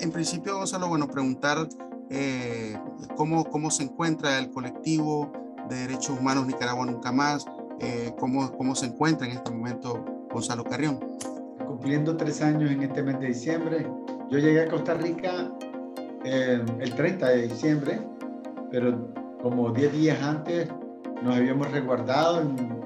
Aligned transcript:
en 0.00 0.10
principio, 0.12 0.56
Gonzalo, 0.56 0.88
bueno, 0.88 1.08
preguntar 1.08 1.68
eh, 2.08 2.76
cómo, 3.16 3.44
cómo 3.44 3.70
se 3.70 3.84
encuentra 3.84 4.38
el 4.38 4.50
colectivo 4.50 5.32
de 5.68 5.76
derechos 5.76 6.18
humanos 6.18 6.46
Nicaragua 6.46 6.86
Nunca 6.86 7.12
Más, 7.12 7.46
eh, 7.80 8.12
cómo, 8.18 8.50
cómo 8.56 8.74
se 8.74 8.86
encuentra 8.86 9.26
en 9.26 9.34
este 9.34 9.50
momento 9.50 10.04
Gonzalo 10.32 10.64
Carrión. 10.64 10.98
Cumpliendo 11.66 12.16
tres 12.16 12.42
años 12.42 12.70
en 12.70 12.82
este 12.82 13.02
mes 13.02 13.20
de 13.20 13.28
diciembre, 13.28 13.86
yo 14.30 14.38
llegué 14.38 14.62
a 14.62 14.68
Costa 14.68 14.94
Rica 14.94 15.52
eh, 16.24 16.62
el 16.80 16.94
30 16.94 17.28
de 17.28 17.48
diciembre, 17.48 18.00
pero 18.70 19.12
como 19.42 19.70
10 19.70 19.92
días 19.92 20.22
antes 20.22 20.68
nos 21.22 21.36
habíamos 21.36 21.70
resguardado 21.70 22.40
en, 22.40 22.80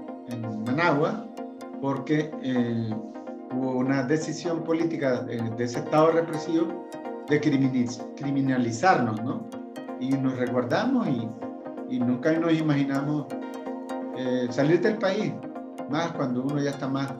Managua 0.65 1.27
porque 1.83 2.31
hubo 3.53 3.73
una 3.73 4.03
decisión 4.03 4.65
política 4.65 5.21
de, 5.21 5.37
de 5.37 5.65
ese 5.65 5.81
Estado 5.81 6.11
represivo 6.11 6.89
de 7.29 7.41
criminalizarnos, 8.17 9.23
¿no? 9.23 9.46
Y 10.01 10.11
nos 10.11 10.37
resguardamos 10.37 11.09
y, 11.09 11.29
y 11.89 11.99
nunca 11.99 12.32
nos 12.32 12.53
imaginamos 12.53 13.27
eh, 14.17 14.46
salir 14.51 14.81
del 14.81 14.96
país, 14.99 15.32
más 15.91 16.13
cuando 16.13 16.43
uno 16.43 16.61
ya 16.61 16.71
está 16.71 16.87
más, 16.87 17.13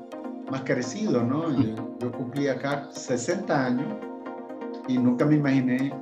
más 0.51 0.61
crecido, 0.63 1.23
¿no? 1.25 1.51
Yo, 1.99 2.13
cumplí 2.13 2.49
acá 2.49 2.89
60 2.93 3.67
años 3.67 3.87
y 4.87 4.99
nunca 4.99 5.25
me 5.25 5.37
imaginé, 5.37 5.93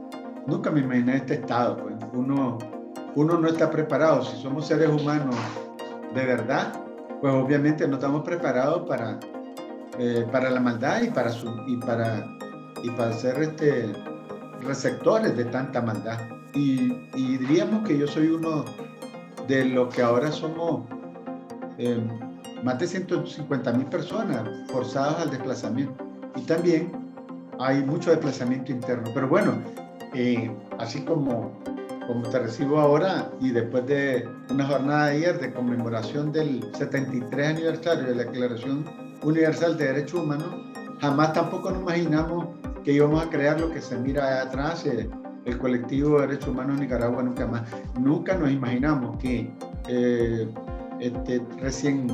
nunca 0.47 0.71
me 0.71 0.81
imaginé 0.81 1.17
este 1.17 1.35
estado, 1.35 1.77
pues. 1.79 1.95
Uno, 2.13 2.59
uno 3.15 3.39
no 3.39 3.49
está 3.49 3.71
preparado, 3.71 4.23
si 4.23 4.41
somos 4.43 4.67
seres 4.67 4.89
humanos 4.89 5.35
de 6.15 6.27
verdad, 6.27 6.73
pues 7.21 7.33
obviamente 7.33 7.89
no 7.89 7.95
estamos 7.95 8.23
preparados 8.23 8.87
para, 8.87 9.19
eh, 9.99 10.27
para 10.31 10.51
la 10.51 10.61
maldad 10.61 11.03
y 11.03 11.11
para, 11.11 11.31
su, 11.31 11.49
y 11.67 11.77
para 11.79 12.27
y 12.83 12.91
para 12.91 13.13
ser 13.13 13.41
este, 13.43 13.93
receptores 14.63 15.37
de 15.37 15.45
tanta 15.47 15.81
maldad. 15.81 16.19
Y, 16.55 16.93
diríamos 17.15 17.87
que 17.87 17.99
yo 17.99 18.07
soy 18.07 18.29
uno 18.29 18.65
de 19.49 19.65
los 19.67 19.95
que 19.95 20.03
ahora 20.03 20.31
somos 20.31 20.83
eh, 21.79 21.99
más 22.63 22.79
de 22.79 22.87
150 22.87 23.73
mil 23.73 23.87
personas 23.87 24.43
forzadas 24.71 25.21
al 25.21 25.31
desplazamiento. 25.31 26.05
Y 26.37 26.43
también 26.43 26.93
hay 27.59 27.83
mucho 27.83 28.11
desplazamiento 28.11 28.73
interno. 28.73 29.11
Pero 29.15 29.29
bueno, 29.29 29.55
eh, 30.15 30.51
así 30.79 31.01
como, 31.05 31.59
como 32.07 32.23
te 32.29 32.39
recibo 32.39 32.79
ahora 32.79 33.31
y 33.41 33.51
después 33.51 33.87
de 33.87 34.29
una 34.51 34.67
jornada 34.67 35.07
de 35.07 35.17
ayer 35.17 35.41
de 35.41 35.53
conmemoración 35.53 36.33
del 36.33 36.63
73 36.75 37.49
aniversario 37.49 38.05
de 38.05 38.15
la 38.15 38.25
Declaración 38.25 38.85
Universal 39.23 39.77
de 39.79 39.87
Derechos 39.87 40.21
Humanos, 40.21 40.49
jamás 41.01 41.33
tampoco 41.33 41.71
nos 41.71 41.83
imaginamos 41.83 42.47
que 42.85 42.93
íbamos 42.93 43.23
a 43.25 43.31
crear 43.31 43.61
lo 43.61 43.71
que 43.71 43.81
se 43.81 43.97
mira 43.97 44.43
atrás, 44.43 44.85
eh, 44.87 45.09
el 45.45 45.59
colectivo 45.59 46.21
de 46.21 46.29
derechos 46.29 46.49
humanos 46.49 46.77
de 46.77 46.85
Nicaragua 46.85 47.23
nunca 47.23 47.47
más. 47.47 47.63
Nunca 47.99 48.37
nos 48.37 48.51
imaginamos 48.51 49.17
que 49.19 49.51
eh, 49.89 50.49
este, 51.01 51.43
recién 51.61 52.09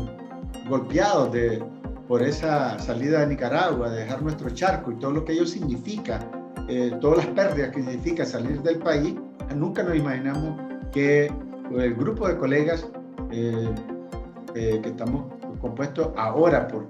golpeados 0.69 1.33
de, 1.33 1.63
por 2.07 2.23
esa 2.23 2.79
salida 2.79 3.21
de 3.21 3.29
Nicaragua, 3.29 3.91
de 3.91 4.01
dejar 4.01 4.23
nuestro 4.23 4.51
charco 4.51 4.93
y 4.93 4.97
todo 4.97 5.13
lo 5.13 5.25
que 5.25 5.33
ello 5.33 5.47
significa, 5.47 6.21
eh, 6.69 6.93
todas 7.01 7.19
las 7.19 7.27
pérdidas 7.29 7.71
que 7.71 7.83
significa 7.83 8.25
salir 8.25 8.63
del 8.63 8.79
país, 8.79 9.15
nunca 9.55 9.83
nos 9.83 9.97
imaginamos 9.97 10.61
que 10.93 11.31
el 11.77 11.95
grupo 11.95 12.29
de 12.29 12.37
colegas 12.37 12.87
que 13.31 14.81
estamos 14.85 15.27
compuestos 15.61 16.09
ahora 16.17 16.67
por 16.67 16.87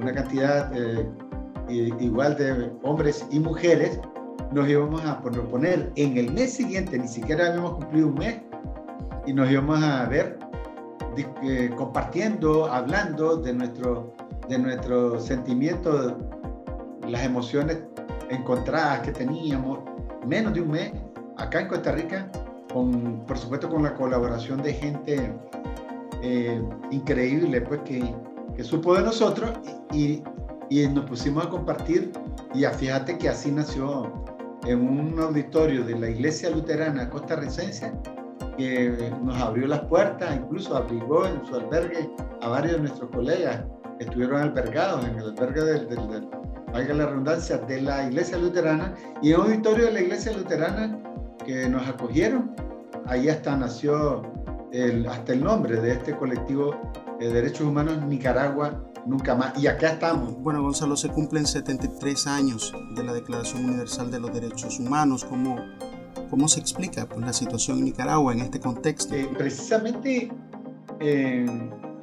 una 0.00 0.12
cantidad 0.12 0.72
igual 1.68 2.36
de 2.36 2.70
hombres 2.82 3.26
y 3.30 3.38
mujeres, 3.38 4.00
nos 4.52 4.68
íbamos 4.68 5.04
a 5.04 5.20
proponer 5.20 5.90
en 5.96 6.16
el 6.16 6.32
mes 6.32 6.54
siguiente, 6.54 6.98
ni 6.98 7.08
siquiera 7.08 7.48
habíamos 7.48 7.74
cumplido 7.74 8.08
un 8.08 8.14
mes, 8.14 8.40
y 9.26 9.32
nos 9.32 9.50
íbamos 9.50 9.82
a 9.82 10.06
ver 10.06 10.38
eh, 11.42 11.70
compartiendo, 11.76 12.66
hablando 12.66 13.36
de 13.36 13.52
nuestro, 13.52 14.12
de 14.48 14.58
nuestro 14.58 15.18
sentimiento, 15.20 16.18
las 17.08 17.24
emociones 17.24 17.78
encontradas 18.30 19.00
que 19.00 19.12
teníamos, 19.12 19.78
menos 20.26 20.54
de 20.54 20.60
un 20.60 20.70
mes, 20.70 20.92
acá 21.36 21.60
en 21.60 21.68
Costa 21.68 21.92
Rica, 21.92 22.30
con, 22.72 23.24
por 23.26 23.38
supuesto 23.38 23.68
con 23.68 23.82
la 23.82 23.94
colaboración 23.94 24.62
de 24.62 24.72
gente 24.72 25.32
eh, 26.22 26.62
increíble, 26.90 27.60
pues 27.60 27.80
que, 27.82 28.14
que 28.56 28.64
supo 28.64 28.94
de 28.94 29.02
nosotros 29.02 29.52
y, 29.92 29.98
y 30.04 30.22
nos 30.70 31.04
pusimos 31.04 31.46
a 31.46 31.50
compartir 31.50 32.12
y 32.54 32.64
a 32.64 32.70
fíjate 32.70 33.18
que 33.18 33.28
así 33.28 33.50
nació 33.50 34.12
en 34.66 34.80
un 34.80 35.18
auditorio 35.20 35.84
de 35.84 35.98
la 35.98 36.08
Iglesia 36.08 36.50
Luterana 36.50 37.08
costarricense 37.10 37.92
que 38.56 39.12
nos 39.22 39.36
abrió 39.40 39.66
las 39.66 39.80
puertas, 39.80 40.36
incluso 40.36 40.76
abrigó 40.76 41.26
en 41.26 41.44
su 41.44 41.56
albergue 41.56 42.08
a 42.40 42.48
varios 42.48 42.74
de 42.74 42.80
nuestros 42.80 43.10
colegas 43.10 43.64
que 43.98 44.04
estuvieron 44.04 44.40
albergados 44.40 45.04
en 45.04 45.18
el 45.18 45.30
albergue 45.30 45.62
del, 45.62 45.88
del, 45.88 46.28
valga 46.72 46.94
la 46.94 47.06
redundancia, 47.06 47.58
de 47.58 47.82
la 47.82 48.06
Iglesia 48.06 48.38
Luterana 48.38 48.94
y 49.22 49.32
en 49.32 49.40
un 49.40 49.46
auditorio 49.46 49.86
de 49.86 49.92
la 49.92 50.00
Iglesia 50.00 50.32
Luterana 50.36 50.98
que 51.44 51.68
nos 51.68 51.86
acogieron. 51.86 52.54
Ahí 53.06 53.28
hasta 53.28 53.56
nació 53.56 54.22
el, 54.72 55.06
hasta 55.06 55.34
el 55.34 55.44
nombre 55.44 55.80
de 55.80 55.92
este 55.92 56.16
colectivo 56.16 56.74
de 57.20 57.32
derechos 57.32 57.62
humanos 57.62 58.02
Nicaragua 58.06 58.82
nunca 59.06 59.34
más. 59.34 59.58
Y 59.58 59.66
acá 59.66 59.92
estamos. 59.92 60.34
Bueno, 60.42 60.62
Gonzalo, 60.62 60.96
se 60.96 61.08
cumplen 61.08 61.46
73 61.46 62.26
años 62.26 62.72
de 62.94 63.04
la 63.04 63.12
Declaración 63.12 63.64
Universal 63.64 64.10
de 64.10 64.20
los 64.20 64.32
Derechos 64.32 64.78
Humanos. 64.78 65.24
¿Cómo, 65.24 65.56
cómo 66.30 66.48
se 66.48 66.60
explica 66.60 67.06
pues, 67.06 67.20
la 67.20 67.32
situación 67.32 67.78
en 67.78 67.84
Nicaragua 67.84 68.32
en 68.32 68.40
este 68.40 68.60
contexto? 68.60 69.14
Eh, 69.14 69.28
precisamente 69.36 70.30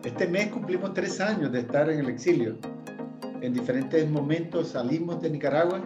este 0.03 0.27
mes 0.27 0.47
cumplimos 0.47 0.93
tres 0.93 1.19
años 1.21 1.51
de 1.51 1.59
estar 1.59 1.89
en 1.89 1.99
el 1.99 2.09
exilio. 2.09 2.57
En 3.41 3.53
diferentes 3.53 4.09
momentos 4.09 4.69
salimos 4.69 5.21
de 5.21 5.29
Nicaragua. 5.29 5.81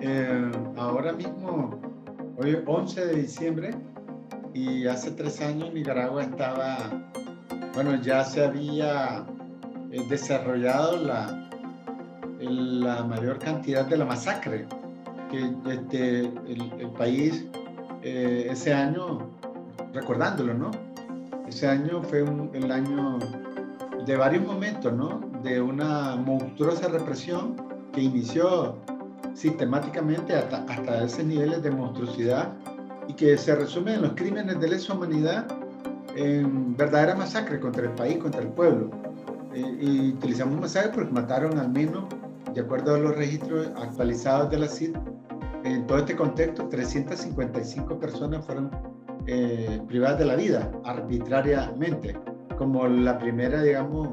Eh, 0.00 0.50
ahora 0.76 1.12
mismo, 1.12 1.80
hoy 2.36 2.50
es 2.50 2.58
11 2.66 3.06
de 3.06 3.14
diciembre, 3.14 3.70
y 4.54 4.86
hace 4.86 5.10
tres 5.10 5.40
años 5.40 5.74
Nicaragua 5.74 6.22
estaba, 6.22 6.78
bueno, 7.74 8.00
ya 8.00 8.24
se 8.24 8.44
había 8.44 9.26
eh, 9.26 9.43
desarrollado 10.08 10.98
la, 10.98 11.48
la 12.40 13.04
mayor 13.04 13.38
cantidad 13.38 13.84
de 13.86 13.96
la 13.96 14.04
masacre 14.04 14.66
que 15.30 15.72
este, 15.72 16.20
el, 16.20 16.90
país 16.96 17.44
eh, 18.02 18.48
ese 18.50 18.72
año, 18.72 19.30
recordándolo, 19.92 20.54
¿no? 20.54 20.70
Ese 21.48 21.68
año 21.68 22.02
fue 22.02 22.24
el 22.52 22.70
año 22.70 23.18
de 24.06 24.16
varios 24.16 24.44
momentos, 24.44 24.92
¿no? 24.92 25.20
De 25.42 25.60
una 25.60 26.16
monstruosa 26.16 26.88
represión 26.88 27.56
que 27.92 28.02
inició 28.02 28.76
sistemáticamente 29.34 30.34
hasta, 30.34 30.64
hasta 30.64 31.04
esos 31.04 31.24
niveles 31.24 31.62
de 31.62 31.70
monstruosidad 31.70 32.52
y 33.08 33.14
que 33.14 33.36
se 33.36 33.54
resume 33.54 33.94
en 33.94 34.02
los 34.02 34.12
crímenes 34.12 34.60
de 34.60 34.68
lesa 34.68 34.94
humanidad 34.94 35.46
en 36.16 36.76
verdadera 36.76 37.14
masacre 37.14 37.58
contra 37.58 37.84
el 37.84 37.90
país, 37.90 38.18
contra 38.18 38.40
el 38.40 38.48
pueblo 38.48 38.90
y 39.54 40.10
utilizamos 40.10 40.60
masacre 40.60 40.92
porque 40.92 41.12
mataron 41.12 41.58
al 41.58 41.70
menos, 41.70 42.04
de 42.52 42.60
acuerdo 42.60 42.94
a 42.94 42.98
los 42.98 43.16
registros 43.16 43.68
actualizados 43.76 44.50
de 44.50 44.58
la 44.58 44.68
CID, 44.68 44.96
en 45.64 45.86
todo 45.86 45.98
este 45.98 46.14
contexto, 46.14 46.68
355 46.68 47.98
personas 47.98 48.44
fueron 48.44 48.70
eh, 49.26 49.80
privadas 49.88 50.18
de 50.18 50.26
la 50.26 50.36
vida 50.36 50.70
arbitrariamente, 50.84 52.14
como 52.58 52.86
la 52.86 53.18
primera, 53.18 53.62
digamos, 53.62 54.10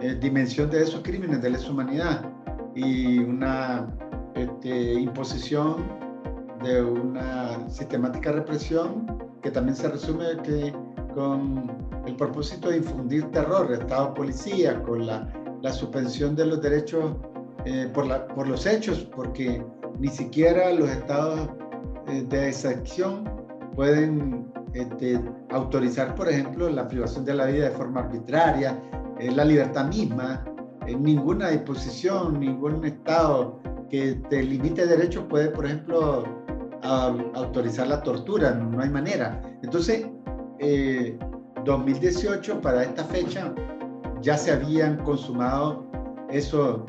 eh, 0.00 0.16
dimensión 0.20 0.70
de 0.70 0.82
esos 0.82 1.02
crímenes 1.02 1.42
de 1.42 1.50
lesa 1.50 1.70
humanidad 1.70 2.24
y 2.74 3.18
una 3.18 3.86
este, 4.34 4.94
imposición 4.94 5.84
de 6.62 6.82
una 6.82 7.68
sistemática 7.68 8.32
represión 8.32 9.06
que 9.42 9.50
también 9.50 9.76
se 9.76 9.88
resume 9.88 10.24
que 10.42 10.72
con 11.14 11.70
el 12.06 12.16
propósito 12.16 12.70
de 12.70 12.78
infundir 12.78 13.30
terror, 13.30 13.72
Estado 13.72 14.14
policía, 14.14 14.82
con 14.82 15.06
la, 15.06 15.28
la 15.62 15.72
suspensión 15.72 16.34
de 16.36 16.46
los 16.46 16.62
derechos 16.62 17.14
eh, 17.64 17.90
por, 17.92 18.06
la, 18.06 18.26
por 18.28 18.48
los 18.48 18.66
hechos, 18.66 19.08
porque 19.14 19.64
ni 19.98 20.08
siquiera 20.08 20.72
los 20.72 20.88
estados 20.88 21.48
eh, 22.06 22.24
de 22.28 22.48
excepción 22.48 23.24
pueden 23.74 24.50
este, 24.74 25.20
autorizar, 25.50 26.14
por 26.14 26.28
ejemplo, 26.28 26.68
la 26.68 26.86
privación 26.86 27.24
de 27.24 27.34
la 27.34 27.46
vida 27.46 27.68
de 27.68 27.70
forma 27.72 28.00
arbitraria, 28.00 28.80
eh, 29.18 29.30
la 29.30 29.44
libertad 29.44 29.88
misma, 29.88 30.44
ninguna 30.86 31.50
disposición, 31.50 32.40
ningún 32.40 32.82
estado 32.84 33.60
que 33.90 34.14
te 34.30 34.42
limite 34.42 34.86
derechos 34.86 35.24
puede, 35.28 35.50
por 35.50 35.66
ejemplo, 35.66 36.24
autorizar 36.82 37.88
la 37.88 38.02
tortura, 38.02 38.52
no, 38.52 38.80
hay 38.80 38.88
manera. 38.88 39.42
Entonces, 39.62 40.06
2018, 40.58 42.60
para 42.60 42.82
esta 42.82 43.04
fecha, 43.04 43.54
ya 44.20 44.36
se 44.36 44.52
habían 44.52 45.02
consumado 45.04 45.86
esos, 46.30 46.80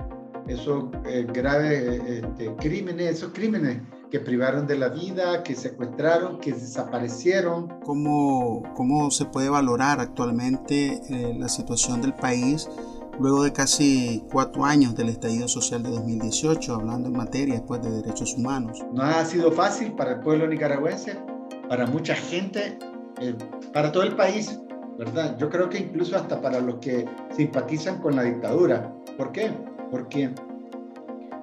esos 0.48 0.86
eh, 1.06 1.26
graves 1.32 2.02
este, 2.08 2.56
crímenes, 2.56 3.18
esos 3.18 3.32
crímenes 3.34 3.82
que 4.10 4.20
privaron 4.20 4.66
de 4.66 4.78
la 4.78 4.90
vida, 4.90 5.44
que 5.44 5.56
secuestraron, 5.56 6.40
que 6.40 6.54
desaparecieron. 6.54 7.68
¿Cómo, 7.86 8.64
cómo 8.76 9.12
se 9.12 9.26
puede 9.26 9.50
valorar 9.50 10.00
actualmente 10.00 11.00
eh, 11.10 11.36
la 11.38 11.48
situación 11.48 12.02
del 12.02 12.16
país 12.16 12.68
luego 13.20 13.44
de 13.44 13.52
casi 13.52 14.24
cuatro 14.32 14.66
años 14.66 14.96
del 14.96 15.10
estallido 15.10 15.48
social 15.48 15.84
de 15.84 15.90
2018, 15.90 16.74
hablando 16.74 17.10
en 17.10 17.18
materia 17.18 17.64
pues, 17.66 17.82
de 17.82 17.92
derechos 17.92 18.34
humanos? 18.36 18.84
No 18.94 19.04
ha 19.04 19.24
sido 19.26 19.52
fácil 19.52 19.92
para 19.92 20.14
el 20.14 20.20
pueblo 20.22 20.48
nicaragüense, 20.48 21.18
para 21.68 21.86
mucha 21.86 22.16
gente, 22.16 22.80
eh, 23.22 23.36
para 23.74 23.92
todo 23.92 24.04
el 24.04 24.16
país, 24.16 24.60
¿verdad? 24.98 25.38
Yo 25.38 25.50
creo 25.50 25.70
que 25.70 25.80
incluso 25.80 26.16
hasta 26.16 26.42
para 26.42 26.60
los 26.60 26.76
que 26.76 27.06
simpatizan 27.36 28.00
con 28.00 28.16
la 28.16 28.24
dictadura. 28.24 28.94
¿Por 29.18 29.32
qué? 29.32 29.52
Porque, 29.92 30.30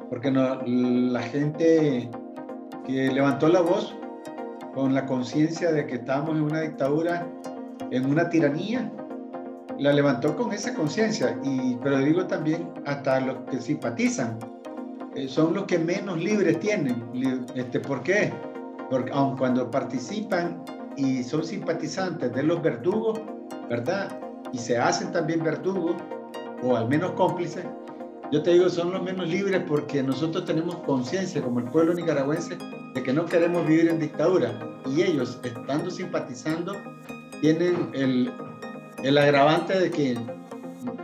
porque 0.08 0.31
no, 0.31 0.62
la 0.64 1.23
gente 1.23 2.11
que 2.87 3.11
levantó 3.12 3.49
la 3.49 3.61
voz 3.61 3.94
con 4.75 4.94
la 4.94 5.06
conciencia 5.06 5.73
de 5.73 5.87
que 5.87 5.96
estábamos 5.96 6.37
en 6.37 6.43
una 6.43 6.61
dictadura, 6.61 7.26
en 7.90 8.06
una 8.06 8.29
tiranía, 8.29 8.93
la 9.79 9.93
levantó 9.93 10.37
con 10.37 10.52
esa 10.52 10.75
conciencia, 10.75 11.38
y 11.43 11.76
pero 11.82 11.99
digo 11.99 12.26
también 12.26 12.69
hasta 12.87 13.20
los 13.20 13.37
que 13.50 13.61
simpatizan, 13.61 14.38
eh, 15.14 15.29
son 15.29 15.55
los 15.55 15.64
que 15.64 15.79
menos 15.79 16.19
libres 16.19 16.61
tienen. 16.61 17.02
Este, 17.55 17.81
¿Por 17.81 18.02
qué? 18.02 18.32
Porque 18.90 19.11
aun 19.12 19.37
cuando 19.37 19.70
participan 19.70 20.62
y 20.96 21.22
son 21.22 21.44
simpatizantes 21.44 22.32
de 22.34 22.43
los 22.43 22.62
verdugos, 22.62 23.20
¿verdad? 23.69 24.19
Y 24.52 24.58
se 24.58 24.78
hacen 24.78 25.12
también 25.12 25.43
verdugos, 25.43 25.96
o 26.62 26.76
al 26.76 26.88
menos 26.88 27.12
cómplices, 27.12 27.64
yo 28.32 28.43
te 28.43 28.50
digo, 28.50 28.69
son 28.69 28.93
los 28.93 29.02
menos 29.02 29.28
libres 29.28 29.62
porque 29.69 30.02
nosotros 30.02 30.44
tenemos 30.44 30.75
conciencia 30.78 31.40
como 31.40 31.60
el 31.60 31.66
pueblo 31.66 31.94
nicaragüense 31.94 32.58
de 32.94 33.02
que 33.02 33.12
no 33.12 33.25
queremos 33.25 33.66
vivir 33.69 33.88
en 33.88 34.00
dictadura. 34.00 34.52
Y 34.84 35.02
ellos, 35.02 35.38
estando 35.44 35.90
simpatizando, 35.90 36.75
tienen 37.40 37.90
el, 37.94 38.32
el 39.04 39.19
agravante 39.19 39.78
de 39.78 39.90
que 39.93 40.19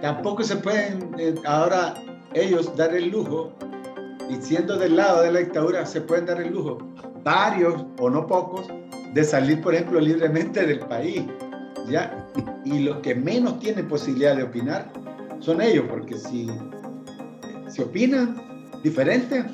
tampoco 0.01 0.43
se 0.43 0.57
pueden 0.57 1.15
eh, 1.17 1.35
ahora 1.47 1.95
ellos 2.35 2.77
dar 2.77 2.93
el 2.93 3.11
lujo, 3.11 3.53
y 4.29 4.37
siendo 4.37 4.77
del 4.77 4.97
lado 4.97 5.23
de 5.23 5.31
la 5.31 5.41
dictadura, 5.41 5.87
se 5.87 6.01
pueden 6.01 6.27
dar 6.27 6.41
el 6.41 6.53
lujo, 6.53 6.79
varios 7.23 7.85
o 8.01 8.11
no 8.11 8.27
pocos, 8.27 8.67
de 9.13 9.25
salir, 9.25 9.61
por 9.61 9.75
ejemplo, 9.75 10.01
libremente 10.01 10.67
del 10.67 10.81
país. 10.81 11.23
¿ya? 11.89 12.27
Y 12.65 12.81
los 12.81 12.99
que 12.99 13.15
menos 13.15 13.59
tienen 13.59 13.89
posibilidad 13.89 14.37
de 14.37 14.45
opinar 14.45 14.91
son 15.41 15.61
ellos, 15.61 15.85
porque 15.89 16.17
si 16.17 16.49
si 17.73 17.81
opinan 17.81 18.37
diferente, 18.83 19.45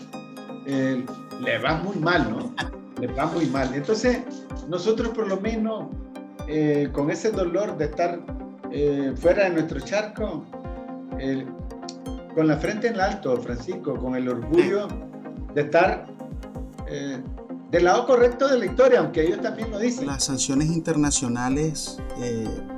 eh, 0.66 1.04
le 1.40 1.58
va 1.58 1.74
muy 1.74 1.96
mal, 1.96 2.28
¿no? 2.30 2.54
Le 3.00 3.06
va 3.12 3.26
muy 3.26 3.46
mal. 3.46 3.72
Entonces, 3.74 4.22
nosotros 4.68 5.10
por 5.10 5.28
lo 5.28 5.40
menos, 5.40 5.86
eh, 6.48 6.88
con 6.92 7.10
ese 7.10 7.30
dolor 7.30 7.76
de 7.78 7.84
estar 7.84 8.20
eh, 8.72 9.12
fuera 9.16 9.44
de 9.44 9.50
nuestro 9.50 9.80
charco, 9.80 10.44
con 12.34 12.46
la 12.46 12.56
frente 12.56 12.88
en 12.88 13.00
alto, 13.00 13.36
Francisco, 13.38 13.96
con 13.96 14.14
el 14.14 14.28
orgullo 14.28 14.86
de 15.54 15.62
estar 15.62 16.06
del 17.70 17.84
lado 17.84 18.06
correcto 18.06 18.48
de 18.48 18.58
la 18.58 18.66
historia, 18.66 19.00
aunque 19.00 19.26
ellos 19.26 19.40
también 19.42 19.70
lo 19.70 19.78
dicen. 19.78 20.06
Las 20.06 20.24
sanciones 20.24 20.68
internacionales 20.68 21.98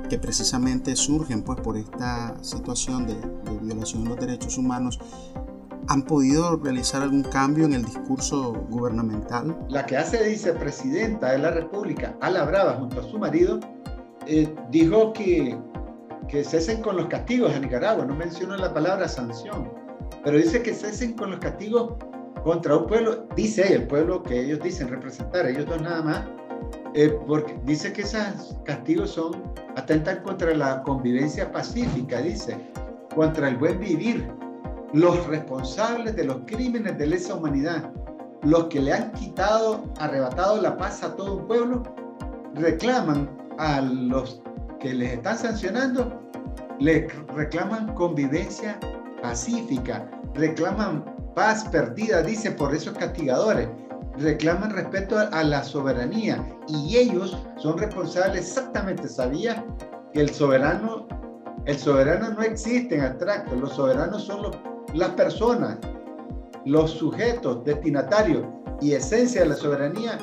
que 0.09 0.17
precisamente 0.17 0.95
surgen 0.95 1.43
pues, 1.43 1.61
por 1.61 1.77
esta 1.77 2.35
situación 2.41 3.07
de, 3.07 3.15
de, 3.15 3.57
violación 3.59 4.03
de 4.03 4.09
los 4.09 4.19
derechos 4.19 4.57
humanos 4.57 4.99
¿Han 5.87 6.03
podido 6.03 6.57
realizar 6.57 7.01
algún 7.01 7.23
cambio 7.23 7.65
en 7.65 7.73
el 7.73 7.83
discurso 7.83 8.53
gubernamental? 8.69 9.57
La 9.67 9.85
que 9.85 9.97
hace 9.97 10.29
vicepresidenta 10.29 11.31
de 11.31 11.39
la 11.39 11.51
República, 11.51 12.15
Ala 12.21 12.45
Brava, 12.45 12.73
junto 12.73 13.01
a 13.01 13.03
su 13.03 13.17
marido, 13.17 13.59
eh, 14.27 14.53
dijo 14.69 15.11
que, 15.13 15.57
que 16.27 16.43
cesen 16.43 16.81
con 16.81 16.97
los 16.97 17.07
castigos 17.07 17.53
a 17.53 17.59
Nicaragua. 17.59 18.05
No 18.05 18.15
mencionó 18.15 18.55
la 18.57 18.73
palabra 18.73 19.07
sanción, 19.07 19.69
pero 20.23 20.37
dice 20.37 20.61
que 20.61 20.73
cesen 20.73 21.13
con 21.13 21.31
los 21.31 21.39
castigos 21.39 21.95
contra 22.43 22.77
un 22.77 22.87
pueblo, 22.87 23.25
dice 23.35 23.73
el 23.73 23.87
pueblo 23.87 24.23
que 24.23 24.39
ellos 24.39 24.59
dicen 24.61 24.89
representar, 24.89 25.45
ellos 25.45 25.65
dos 25.65 25.81
nada 25.81 26.01
más, 26.01 26.23
eh, 26.93 27.17
porque 27.27 27.57
dice 27.65 27.93
que 27.93 28.01
esos 28.01 28.57
castigos 28.65 29.11
son 29.11 29.31
atentan 29.75 30.21
contra 30.23 30.53
la 30.53 30.81
convivencia 30.83 31.51
pacífica, 31.51 32.21
dice, 32.21 32.57
contra 33.15 33.49
el 33.49 33.57
buen 33.57 33.79
vivir, 33.79 34.27
los 34.93 35.25
responsables 35.27 36.15
de 36.15 36.25
los 36.25 36.37
crímenes 36.45 36.97
de 36.97 37.07
lesa 37.07 37.35
humanidad, 37.35 37.91
los 38.43 38.65
que 38.65 38.81
le 38.81 38.93
han 38.93 39.11
quitado, 39.13 39.83
arrebatado 39.99 40.61
la 40.61 40.75
paz 40.77 41.03
a 41.03 41.15
todo 41.15 41.37
un 41.37 41.47
pueblo, 41.47 41.83
reclaman 42.55 43.29
a 43.57 43.81
los 43.81 44.41
que 44.79 44.93
les 44.93 45.13
están 45.13 45.37
sancionando, 45.37 46.19
le 46.79 47.07
reclaman 47.35 47.93
convivencia 47.93 48.79
pacífica, 49.21 50.09
reclaman 50.33 51.05
paz 51.33 51.65
perdida, 51.69 52.21
dice 52.21 52.51
por 52.51 52.73
esos 52.73 52.97
castigadores, 52.97 53.67
reclaman 54.17 54.71
respeto 54.71 55.17
a, 55.17 55.43
la 55.43 55.63
soberanía 55.63 56.45
y 56.67 56.97
ellos 56.97 57.37
son 57.57 57.77
responsables 57.77 58.41
exactamente, 58.41 59.07
sabía 59.07 59.65
que 60.13 60.21
el 60.21 60.29
soberano, 60.29 61.07
el 61.65 61.77
soberano 61.77 62.29
no 62.31 62.41
existe 62.41 62.95
en 62.95 63.01
abstracto, 63.01 63.55
los 63.55 63.73
soberanos 63.73 64.23
son 64.23 64.43
los 64.43 64.57
las 64.93 65.09
personas, 65.11 65.77
los 66.65 66.91
sujetos 66.91 67.63
destinatarios 67.63 68.45
y 68.81 68.93
esencia 68.93 69.41
de 69.41 69.49
la 69.49 69.55
soberanía, 69.55 70.17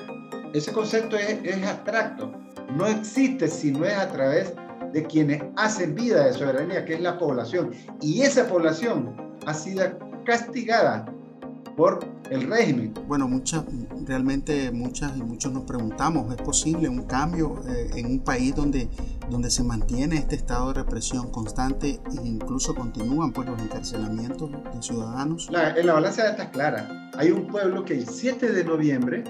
ese 0.52 0.72
concepto 0.72 1.16
es, 1.16 1.38
es 1.44 1.66
abstracto. 1.66 2.32
No 2.76 2.87
existe 2.87 3.49
si 3.49 3.72
no 3.72 3.84
es 3.84 3.96
a 3.96 4.08
través 4.08 4.52
de 4.93 5.02
quienes 5.04 5.43
hacen 5.56 5.94
vida 5.94 6.25
de 6.25 6.32
soberanía, 6.32 6.84
que 6.84 6.94
es 6.94 7.00
la 7.00 7.19
población. 7.19 7.70
Y 8.00 8.22
esa 8.22 8.46
población 8.46 9.14
ha 9.46 9.54
sido 9.54 9.84
castigada 10.28 11.06
por 11.75 12.00
el 12.30 12.42
régimen. 12.50 12.92
Bueno, 13.06 13.26
muchas, 13.26 13.64
realmente 14.04 14.70
muchas 14.70 15.16
y 15.16 15.22
muchos 15.22 15.50
nos 15.52 15.62
preguntamos, 15.62 16.30
¿es 16.34 16.42
posible 16.42 16.86
un 16.86 17.04
cambio 17.04 17.62
eh, 17.66 17.88
en 17.96 18.04
un 18.04 18.20
país 18.20 18.54
donde, 18.54 18.90
donde 19.30 19.50
se 19.50 19.64
mantiene 19.64 20.16
este 20.16 20.34
estado 20.34 20.69
de 20.69 20.82
represión 20.82 21.30
constante 21.30 21.98
e 22.10 22.26
incluso 22.26 22.75
continúan 22.75 23.32
pues, 23.32 23.48
los 23.48 23.58
encarcelamientos 23.58 24.50
de 24.52 24.82
ciudadanos? 24.82 25.48
La, 25.50 25.70
en 25.70 25.86
la 25.86 25.94
balanza 25.94 26.28
está 26.28 26.50
clara. 26.50 27.10
Hay 27.16 27.30
un 27.30 27.47
pueblo 27.47 27.87
que 27.87 27.94
el 27.94 28.06
7 28.06 28.52
de 28.52 28.64
noviembre 28.64 29.25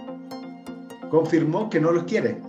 confirmó 1.11 1.71
que 1.71 1.81
no 1.81 1.93
los 1.93 2.05
quiere. 2.05 2.41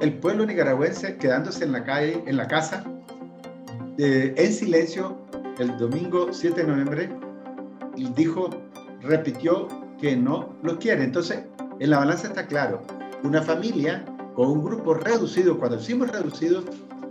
El 0.00 0.18
pueblo 0.18 0.46
nicaragüense 0.46 1.16
quedándose 1.16 1.62
en 1.62 1.70
la 1.70 1.84
calle, 1.84 2.24
en 2.26 2.36
la 2.38 2.48
casa, 2.48 2.82
eh, 3.98 4.34
en 4.36 4.52
silencio, 4.52 5.23
el 5.58 5.76
domingo 5.78 6.32
7 6.32 6.62
de 6.62 6.66
noviembre, 6.66 7.10
y 7.96 8.08
dijo, 8.10 8.50
repitió 9.02 9.68
que 10.00 10.16
no 10.16 10.54
lo 10.62 10.78
quiere. 10.78 11.04
Entonces, 11.04 11.44
en 11.78 11.90
la 11.90 11.98
balanza 11.98 12.28
está 12.28 12.46
claro, 12.46 12.82
una 13.22 13.42
familia 13.42 14.04
con 14.34 14.48
un 14.48 14.64
grupo 14.64 14.94
reducido, 14.94 15.58
cuando 15.58 15.76
decimos 15.76 16.10
reducido, 16.10 16.62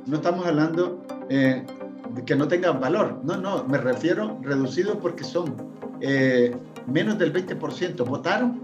no 0.06 0.18
estamos 0.18 0.46
hablando 0.46 1.02
eh, 1.30 1.66
de 2.14 2.26
que 2.26 2.36
no 2.36 2.48
tengan 2.48 2.80
valor, 2.80 3.20
no, 3.24 3.38
no, 3.38 3.64
me 3.64 3.78
refiero 3.78 4.38
reducido 4.42 5.00
porque 5.00 5.24
son 5.24 5.56
eh, 6.02 6.56
menos 6.88 7.18
del 7.18 7.34
20%. 7.34 8.06
Votaron, 8.06 8.62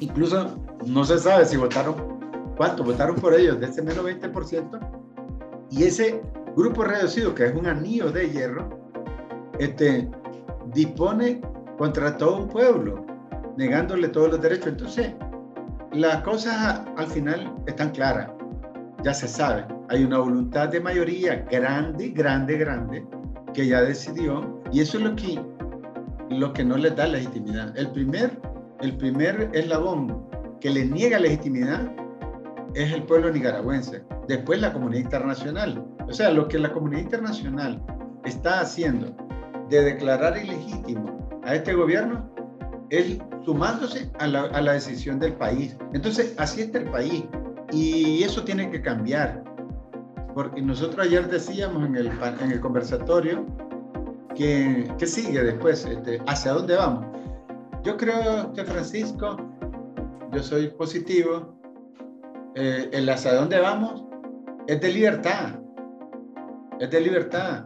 incluso 0.00 0.56
no 0.86 1.04
se 1.04 1.18
sabe 1.18 1.46
si 1.46 1.56
votaron, 1.56 1.94
cuánto 2.56 2.84
votaron 2.84 3.16
por 3.16 3.34
ellos, 3.34 3.58
de 3.58 3.66
ese 3.66 3.82
menos 3.82 4.04
20%, 4.04 4.78
y 5.70 5.84
ese 5.84 6.20
grupo 6.54 6.84
reducido, 6.84 7.34
que 7.34 7.46
es 7.46 7.54
un 7.54 7.66
anillo 7.66 8.12
de 8.12 8.30
hierro, 8.30 8.81
este, 9.64 10.08
dispone 10.74 11.40
contra 11.78 12.16
todo 12.16 12.38
un 12.38 12.48
pueblo, 12.48 13.04
negándole 13.56 14.08
todos 14.08 14.30
los 14.30 14.40
derechos. 14.40 14.68
Entonces, 14.68 15.12
las 15.92 16.22
cosas 16.22 16.82
al 16.96 17.06
final 17.06 17.52
están 17.66 17.90
claras, 17.90 18.30
ya 19.02 19.14
se 19.14 19.28
sabe. 19.28 19.64
Hay 19.88 20.04
una 20.04 20.18
voluntad 20.18 20.68
de 20.68 20.80
mayoría 20.80 21.44
grande, 21.50 22.10
grande, 22.10 22.56
grande, 22.56 23.06
que 23.52 23.66
ya 23.66 23.82
decidió, 23.82 24.62
y 24.72 24.80
eso 24.80 24.98
es 24.98 25.04
lo 25.04 25.16
que, 25.16 25.40
lo 26.30 26.52
que 26.52 26.64
no 26.64 26.76
le 26.76 26.90
da 26.90 27.06
legitimidad. 27.06 27.76
El 27.76 27.90
primer, 27.90 28.40
el 28.80 28.96
primer 28.96 29.50
eslabón 29.52 30.26
que 30.60 30.70
le 30.70 30.86
niega 30.86 31.18
legitimidad 31.18 31.92
es 32.74 32.92
el 32.92 33.02
pueblo 33.02 33.30
nicaragüense, 33.30 34.02
después 34.28 34.60
la 34.60 34.72
comunidad 34.72 35.02
internacional. 35.02 35.84
O 36.08 36.12
sea, 36.12 36.30
lo 36.30 36.48
que 36.48 36.58
la 36.58 36.72
comunidad 36.72 37.02
internacional 37.02 37.82
está 38.24 38.60
haciendo 38.60 39.14
de 39.72 39.82
declarar 39.84 40.36
ilegítimo 40.36 41.40
a 41.44 41.54
este 41.54 41.72
gobierno 41.72 42.30
es 42.90 43.18
sumándose 43.44 44.10
a 44.18 44.26
la, 44.26 44.42
a 44.42 44.60
la 44.60 44.72
decisión 44.74 45.18
del 45.18 45.32
país. 45.32 45.76
Entonces, 45.94 46.34
así 46.38 46.60
está 46.60 46.78
el 46.78 46.90
país 46.90 47.24
y 47.72 48.22
eso 48.22 48.44
tiene 48.44 48.70
que 48.70 48.82
cambiar. 48.82 49.42
Porque 50.34 50.60
nosotros 50.60 51.06
ayer 51.06 51.28
decíamos 51.28 51.86
en 51.86 51.96
el, 51.96 52.10
en 52.40 52.52
el 52.52 52.60
conversatorio 52.60 53.46
¿qué, 54.34 54.86
qué 54.98 55.06
sigue 55.06 55.42
después? 55.42 55.86
Este, 55.86 56.20
¿Hacia 56.26 56.52
dónde 56.52 56.76
vamos? 56.76 57.06
Yo 57.82 57.96
creo 57.96 58.52
que 58.52 58.64
Francisco, 58.64 59.36
yo 60.32 60.42
soy 60.42 60.68
positivo, 60.68 61.58
eh, 62.54 62.90
el 62.92 63.08
hacia 63.08 63.34
dónde 63.34 63.58
vamos 63.58 64.04
es 64.66 64.80
de 64.80 64.92
libertad, 64.92 65.58
es 66.78 66.90
de 66.90 67.00
libertad, 67.00 67.64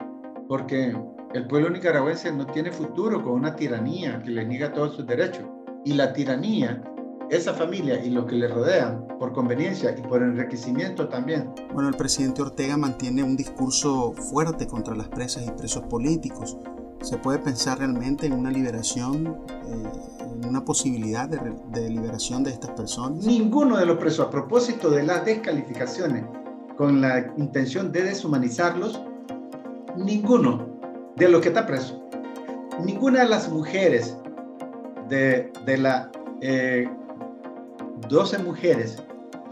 porque 0.48 0.96
el 1.34 1.46
pueblo 1.46 1.70
nicaragüense 1.70 2.32
no 2.32 2.46
tiene 2.46 2.70
futuro 2.70 3.22
con 3.22 3.32
una 3.32 3.56
tiranía 3.56 4.22
que 4.22 4.30
le 4.30 4.44
niega 4.46 4.72
todos 4.72 4.96
sus 4.96 5.06
derechos. 5.06 5.44
Y 5.84 5.94
la 5.94 6.12
tiranía, 6.12 6.82
esa 7.30 7.52
familia 7.52 8.02
y 8.02 8.10
los 8.10 8.26
que 8.26 8.36
le 8.36 8.48
rodean, 8.48 9.06
por 9.18 9.32
conveniencia 9.32 9.94
y 9.96 10.02
por 10.02 10.22
enriquecimiento 10.22 11.08
también. 11.08 11.52
Bueno, 11.72 11.88
el 11.88 11.96
presidente 11.96 12.42
Ortega 12.42 12.76
mantiene 12.76 13.22
un 13.22 13.36
discurso 13.36 14.12
fuerte 14.12 14.66
contra 14.66 14.94
las 14.94 15.08
presas 15.08 15.46
y 15.46 15.50
presos 15.50 15.82
políticos. 15.84 16.56
¿Se 17.02 17.18
puede 17.18 17.38
pensar 17.38 17.78
realmente 17.78 18.26
en 18.26 18.32
una 18.32 18.50
liberación, 18.50 19.26
eh, 19.48 20.32
en 20.32 20.48
una 20.48 20.64
posibilidad 20.64 21.28
de, 21.28 21.38
de 21.70 21.90
liberación 21.90 22.42
de 22.42 22.50
estas 22.50 22.70
personas? 22.70 23.24
Ninguno 23.24 23.76
de 23.76 23.86
los 23.86 23.98
presos, 23.98 24.26
a 24.26 24.30
propósito 24.30 24.90
de 24.90 25.02
las 25.02 25.24
descalificaciones 25.24 26.24
con 26.76 27.00
la 27.00 27.32
intención 27.36 27.92
de 27.92 28.04
deshumanizarlos, 28.04 29.00
ninguno 29.96 30.75
de 31.16 31.28
los 31.28 31.40
que 31.40 31.48
está 31.48 31.66
preso, 31.66 32.08
ninguna 32.84 33.20
de 33.20 33.28
las 33.28 33.48
mujeres 33.48 34.16
de, 35.08 35.50
de 35.64 35.78
las 35.78 36.08
eh, 36.40 36.88
12 38.08 38.38
mujeres 38.38 39.02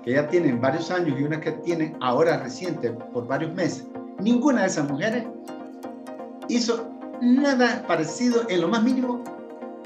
que 0.04 0.12
ya 0.12 0.28
tienen 0.28 0.61
varios 0.61 0.90
años 0.90 1.18
y 1.18 1.25
una 1.25 1.40
que 1.40 1.52
tienen 1.52 1.97
ahora 2.00 2.38
reciente 2.38 2.90
por 2.90 3.26
varios 3.26 3.54
meses, 3.54 3.87
ninguna 4.21 4.62
de 4.62 4.66
esas 4.66 4.90
mujeres 4.90 5.25
hizo 6.49 6.90
nada 7.21 7.85
parecido 7.87 8.42
en 8.49 8.61
lo 8.61 8.68
más 8.68 8.83
mínimo 8.83 9.25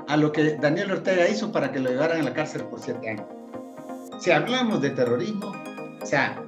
a 0.09 0.17
lo 0.17 0.33
que 0.33 0.57
Daniel 0.57 0.91
Ortega 0.91 1.29
hizo 1.29 1.53
para 1.53 1.71
que 1.71 1.79
lo 1.79 1.91
llevaran 1.91 2.21
a 2.21 2.25
la 2.25 2.35
cárcel 2.35 2.65
por 2.65 2.81
siete 2.81 3.11
años. 3.11 3.27
Si 4.21 4.31
hablamos 4.31 4.81
de 4.81 4.91
terrorismo, 4.91 5.53
o 6.03 6.07
sea, 6.07 6.43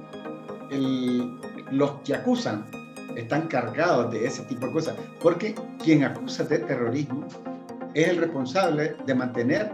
los 1.71 1.91
que 2.03 2.15
acusan 2.15 2.65
están 3.15 3.47
cargados 3.47 4.11
de 4.11 4.25
ese 4.25 4.43
tipo 4.43 4.67
de 4.67 4.73
cosas, 4.73 4.95
porque 5.21 5.55
quien 5.83 6.03
acusa 6.03 6.43
de 6.43 6.59
terrorismo 6.59 7.27
es 7.93 8.09
el 8.09 8.17
responsable 8.17 8.95
de 9.05 9.15
mantener 9.15 9.71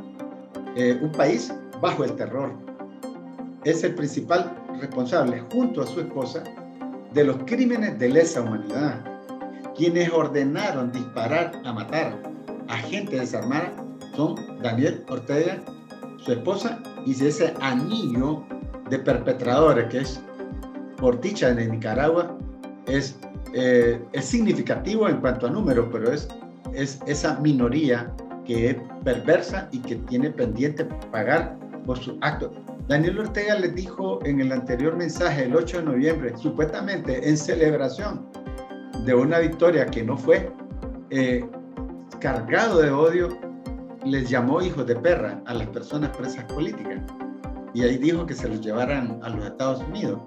eh, 0.76 0.98
un 1.02 1.12
país 1.12 1.54
bajo 1.82 2.04
el 2.04 2.16
terror. 2.16 2.52
Es 3.64 3.84
el 3.84 3.96
principal 3.96 4.56
responsable, 4.80 5.42
junto 5.52 5.82
a 5.82 5.88
su 5.88 6.00
esposa, 6.00 6.44
de 7.14 7.24
los 7.24 7.38
crímenes 7.46 7.98
de 8.00 8.10
lesa 8.10 8.42
humanidad. 8.42 9.04
Quienes 9.76 10.12
ordenaron 10.12 10.92
disparar 10.92 11.52
a 11.64 11.74
matar 11.74 12.16
a 12.68 12.78
gente 12.78 13.20
desarmada 13.20 13.72
son 14.16 14.36
Daniel 14.62 15.04
Ortega, 15.10 15.60
su 16.18 16.32
esposa, 16.34 16.80
y 17.06 17.12
ese 17.12 17.54
anillo 17.62 18.44
de 18.90 19.00
perpetradores 19.00 19.88
que 19.90 20.00
es 20.00 20.22
Porticha 20.98 21.54
de 21.54 21.68
Nicaragua 21.68 22.36
es, 22.88 23.20
eh, 23.60 24.00
es 24.14 24.26
significativo 24.26 25.10
en 25.10 25.18
cuanto 25.18 25.48
a 25.48 25.50
números, 25.50 25.88
pero 25.92 26.12
es, 26.12 26.28
es 26.74 27.00
esa 27.08 27.40
minoría 27.40 28.14
que 28.46 28.70
es 28.70 28.76
perversa 29.04 29.68
y 29.72 29.80
que 29.80 29.96
tiene 29.96 30.30
pendiente 30.30 30.86
pagar 31.12 31.58
por 31.84 31.98
su 31.98 32.20
acto. 32.22 32.54
Daniel 32.88 33.18
Ortega 33.18 33.56
les 33.56 33.74
dijo 33.74 34.20
en 34.26 34.42
el 34.42 34.52
anterior 34.52 34.96
mensaje, 34.96 35.46
el 35.46 35.56
8 35.56 35.80
de 35.80 35.84
noviembre, 35.84 36.38
supuestamente 36.38 37.28
en 37.28 37.36
celebración 37.36 38.28
de 39.06 39.16
una 39.16 39.40
victoria 39.40 39.88
que 39.88 40.04
no 40.04 40.16
fue, 40.16 40.52
eh, 41.10 41.44
cargado 42.20 42.80
de 42.80 42.92
odio, 42.92 43.30
les 44.06 44.30
llamó 44.30 44.62
hijos 44.62 44.86
de 44.86 44.96
perra 44.98 45.42
a 45.48 45.56
las 45.56 45.68
personas 45.70 46.16
presas 46.16 46.44
políticas. 46.46 47.02
Y 47.74 47.82
ahí 47.82 47.98
dijo 47.98 48.24
que 48.28 48.36
se 48.36 48.48
los 48.48 48.62
llevaran 48.62 49.20
a 49.24 49.30
los 49.30 49.46
Estados 49.46 49.82
Unidos. 49.90 50.22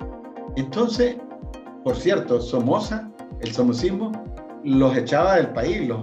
Entonces, 0.56 1.16
por 1.84 1.94
cierto, 1.96 2.40
Somoza, 2.40 3.09
el 3.40 3.52
somocismo, 3.52 4.12
los 4.64 4.96
echaba 4.96 5.36
del 5.36 5.48
país, 5.48 5.86
los, 5.88 6.00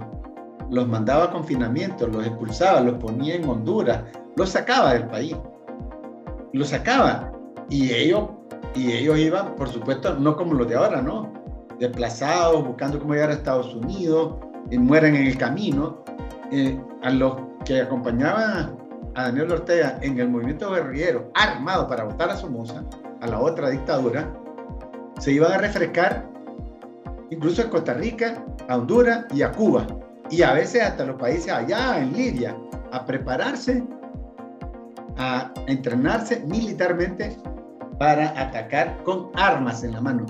los 0.70 0.86
mandaba 0.88 1.24
a 1.24 1.30
confinamiento, 1.30 2.06
los 2.06 2.26
expulsaba, 2.26 2.80
los 2.80 2.94
ponía 2.94 3.36
en 3.36 3.48
Honduras, 3.48 4.02
los 4.36 4.50
sacaba 4.50 4.94
del 4.94 5.06
país. 5.06 5.36
Los 6.52 6.68
sacaba. 6.68 7.32
Y 7.68 7.92
ellos, 7.92 8.30
y 8.74 8.92
ellos 8.92 9.18
iban, 9.18 9.54
por 9.56 9.68
supuesto, 9.68 10.14
no 10.14 10.36
como 10.36 10.54
los 10.54 10.68
de 10.68 10.76
ahora, 10.76 11.02
¿no? 11.02 11.32
Desplazados, 11.78 12.66
buscando 12.66 12.98
cómo 12.98 13.14
llegar 13.14 13.30
a 13.30 13.34
Estados 13.34 13.74
Unidos, 13.74 14.34
y 14.70 14.78
mueren 14.78 15.14
en 15.14 15.26
el 15.26 15.38
camino. 15.38 16.04
Eh, 16.50 16.80
a 17.02 17.10
los 17.10 17.34
que 17.64 17.82
acompañaban 17.82 18.76
a 19.14 19.24
Daniel 19.24 19.52
Ortega 19.52 19.98
en 20.00 20.18
el 20.18 20.28
movimiento 20.28 20.70
guerrillero, 20.70 21.30
armado 21.34 21.86
para 21.86 22.04
votar 22.04 22.30
a 22.30 22.36
Somoza, 22.36 22.84
a 23.20 23.26
la 23.26 23.38
otra 23.38 23.70
dictadura, 23.70 24.32
se 25.18 25.32
iban 25.32 25.52
a 25.52 25.58
refrescar 25.58 26.26
incluso 27.30 27.62
a 27.62 27.70
Costa 27.70 27.94
Rica, 27.94 28.44
a 28.68 28.76
Honduras 28.76 29.26
y 29.34 29.42
a 29.42 29.52
Cuba. 29.52 29.86
Y 30.30 30.42
a 30.42 30.52
veces 30.52 30.82
hasta 30.82 31.04
los 31.04 31.16
países 31.16 31.50
allá 31.50 32.00
en 32.00 32.12
Libia, 32.12 32.56
a 32.92 33.04
prepararse, 33.04 33.82
a 35.16 35.52
entrenarse 35.66 36.44
militarmente 36.46 37.36
para 37.98 38.28
atacar 38.40 39.02
con 39.04 39.30
armas 39.34 39.82
en 39.82 39.92
la 39.92 40.00
mano. 40.00 40.26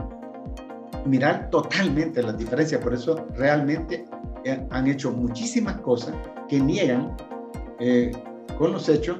Mirar 1.04 1.50
totalmente 1.50 2.22
las 2.22 2.36
diferencias, 2.38 2.80
por 2.80 2.94
eso 2.94 3.26
realmente 3.34 4.04
eh, 4.44 4.66
han 4.70 4.86
hecho 4.86 5.10
muchísimas 5.10 5.76
cosas 5.80 6.14
que 6.48 6.60
niegan 6.60 7.16
eh, 7.80 8.12
con 8.56 8.72
los 8.72 8.88
hechos 8.88 9.18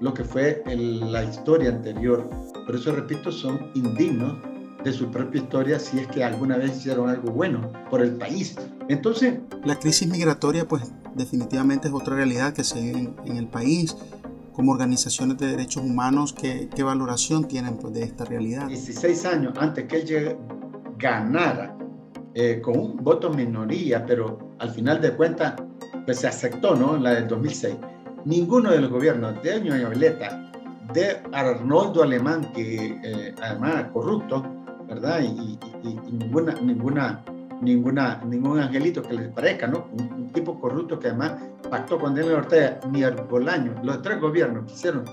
lo 0.00 0.12
que 0.12 0.24
fue 0.24 0.62
la 0.66 1.24
historia 1.24 1.70
anterior. 1.70 2.28
Por 2.66 2.74
eso, 2.74 2.92
repito, 2.92 3.32
son 3.32 3.70
indignos 3.74 4.34
de 4.86 4.92
su 4.92 5.10
propia 5.10 5.42
historia 5.42 5.80
si 5.80 5.98
es 5.98 6.06
que 6.06 6.22
alguna 6.22 6.56
vez 6.56 6.76
hicieron 6.76 7.10
algo 7.10 7.32
bueno 7.32 7.72
por 7.90 8.00
el 8.02 8.12
país. 8.12 8.54
Entonces... 8.88 9.34
La 9.64 9.76
crisis 9.80 10.08
migratoria, 10.08 10.68
pues 10.68 10.84
definitivamente 11.16 11.88
es 11.88 11.94
otra 11.94 12.14
realidad 12.14 12.52
que 12.52 12.62
se 12.62 12.80
vive 12.80 13.12
en, 13.24 13.36
el 13.36 13.48
país. 13.48 13.96
Como 14.52 14.70
organizaciones 14.70 15.38
de 15.38 15.48
derechos 15.48 15.82
humanos, 15.82 16.32
¿qué, 16.32 16.68
qué 16.72 16.84
valoración 16.84 17.48
tienen 17.48 17.78
pues, 17.78 17.94
de 17.94 18.04
esta 18.04 18.24
realidad? 18.24 18.68
16 18.68 19.26
años 19.26 19.54
antes 19.58 19.86
que 19.86 19.96
él 20.02 20.36
ganara 20.96 21.76
eh, 22.34 22.60
con 22.62 22.78
un 22.78 22.96
voto 22.96 23.30
minoría, 23.30 24.06
pero 24.06 24.54
al 24.60 24.70
final 24.70 25.00
de 25.00 25.10
cuentas 25.16 25.54
pues, 26.04 26.20
se 26.20 26.28
aceptó, 26.28 26.76
¿no? 26.76 26.96
La 26.96 27.10
del 27.14 27.26
2006 27.26 27.74
ninguno 28.24 28.72
de 28.72 28.80
los 28.80 28.90
gobiernos 28.90 29.40
de 29.42 29.60
Violeta, 29.60 30.50
de 30.92 31.22
Arnoldo 31.32 32.02
Alemán, 32.02 32.50
que 32.54 32.98
eh, 33.04 33.34
además 33.40 33.86
corrupto, 33.92 34.44
¿verdad? 34.88 35.20
Y, 35.22 35.58
ninguna, 36.10 36.54
ninguna, 36.60 37.24
ninguna, 37.60 38.22
ningún 38.24 38.60
angelito 38.60 39.02
que 39.02 39.14
les 39.14 39.28
parezca, 39.28 39.66
¿no? 39.66 39.86
Un, 39.92 40.30
tipo 40.32 40.60
corrupto 40.60 40.98
que 40.98 41.08
además 41.08 41.32
pactó 41.70 41.98
con 41.98 42.14
Daniel 42.14 42.34
Ortega, 42.34 42.78
ni 42.90 43.02
el 43.02 43.14
Bolaño, 43.14 43.74
los 43.82 44.02
tres 44.02 44.20
gobiernos 44.20 44.66
que 44.66 44.72
hicieron 44.74 45.04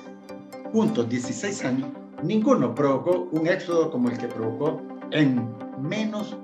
juntos 0.74 1.08
16 1.08 1.66
años, 1.66 1.90
ninguno 2.24 2.76
provocó 2.76 3.30
un 3.32 3.48
éxodo 3.48 3.90
como 3.90 4.10
el 4.10 4.18
que 4.18 4.28
provocó 4.28 4.82
en 5.12 5.48
menos, 5.80 6.36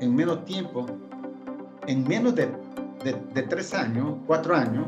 en 0.00 0.16
menos 0.16 0.44
tiempo, 0.44 0.86
en 1.86 2.06
menos 2.08 2.34
de, 2.34 2.48
de, 3.04 3.42
tres 3.42 3.74
años, 3.74 4.16
cuatro 4.26 4.56
años, 4.56 4.86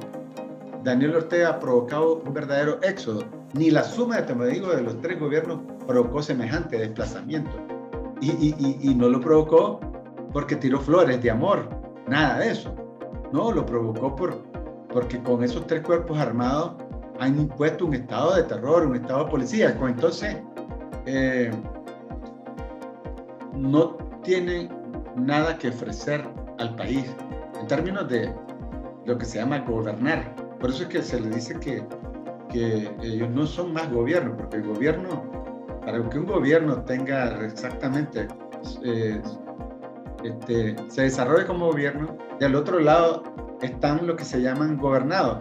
Daniel 0.83 1.16
Ortega 1.16 1.50
ha 1.50 1.61
provocado 1.61 2.23
un 2.25 2.33
verdadero 2.35 2.80
éxodo. 2.83 3.25
Ni 3.54 3.71
la 3.71 3.85
suma, 3.85 4.25
te 4.26 4.35
digo, 4.47 4.75
de 4.75 4.83
los 4.83 5.00
tres 5.00 5.18
gobiernos 5.21 5.61
provocó 5.87 6.23
semejante 6.23 6.78
desplazamiento. 6.78 7.78
Y, 8.21 8.95
no 8.95 9.09
lo 9.09 9.21
provocó 9.21 9.81
porque 10.33 10.57
tiró 10.57 10.81
flores 10.81 11.23
de 11.23 11.31
amor, 11.31 11.69
nada 12.07 12.41
de 12.41 12.51
eso. 12.51 12.75
No, 13.33 13.53
lo 13.53 13.65
provocó 13.65 14.15
por, 14.17 14.43
porque 14.93 15.23
con 15.23 15.45
esos 15.45 15.67
tres 15.67 15.83
cuerpos 15.83 16.19
armados 16.19 16.73
han 17.21 17.39
impuesto 17.39 17.87
un 17.87 17.95
estado 17.95 18.35
de 18.35 18.43
terror, 18.45 18.87
un 18.87 18.97
estado 18.97 19.25
de 19.25 19.31
policía. 19.31 19.79
Entonces, 19.81 20.37
eh, 21.07 21.51
no 23.55 23.97
tienen 24.23 24.69
nada 25.17 25.57
que 25.59 25.69
ofrecer 25.69 26.25
al 26.59 26.75
país 26.77 27.05
en 27.61 27.67
términos 27.67 28.09
de 28.09 28.33
lo 29.07 29.19
que 29.19 29.25
se 29.25 29.39
llama 29.39 29.61
gobernar. 29.61 30.35
Por 30.61 30.71
eso 30.71 30.85
es 30.85 30.89
que 30.89 31.03
se 31.03 31.21
le 31.21 31.31
dice 31.31 31.59
que, 31.59 31.85
que 32.51 32.91
ellos 33.03 33.31
no 33.31 33.47
son 33.47 33.73
más 33.73 33.91
gobierno, 33.93 34.37
porque 34.37 34.57
el 34.57 34.67
gobierno, 34.67 35.38
para 35.88 36.07
que 36.11 36.18
un 36.18 36.26
gobierno 36.26 36.83
tenga 36.83 37.42
exactamente, 37.47 38.28
eh, 38.85 39.23
este, 40.23 40.76
se 40.88 41.02
desarrolle 41.02 41.47
como 41.47 41.68
gobierno, 41.68 42.14
y 42.38 42.45
al 42.45 42.57
otro 42.57 42.78
lado 42.78 43.23
están 43.62 44.07
lo 44.07 44.14
que 44.14 44.23
se 44.23 44.42
llaman 44.42 44.76
gobernados, 44.76 45.38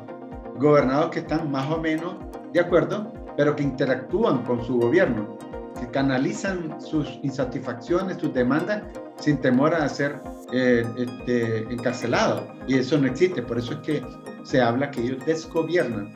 gobernados 0.56 1.10
que 1.10 1.20
están 1.20 1.52
más 1.52 1.70
o 1.70 1.82
menos 1.82 2.16
de 2.54 2.62
acuerdo, 2.62 3.12
pero 3.36 3.58
que 3.58 3.64
interactúan 3.64 4.46
con 4.46 4.64
su 4.64 4.80
gobierno, 4.80 5.38
que 5.78 5.88
canalizan 5.88 6.80
sus 6.80 7.20
insatisfacciones, 7.24 8.16
sus 8.18 8.34
demandas 8.34 8.84
sin 9.20 9.42
temor 9.42 9.76
a 9.76 9.90
ser 9.90 10.22
eh, 10.54 10.86
este, 10.96 11.64
encarcelados. 11.74 12.44
Y 12.68 12.76
eso 12.76 12.98
no 12.98 13.08
existe, 13.08 13.42
por 13.42 13.58
eso 13.58 13.74
es 13.74 13.80
que 13.80 14.06
se 14.44 14.62
habla 14.62 14.92
que 14.92 15.02
ellos 15.02 15.26
desgobiernan 15.26 16.14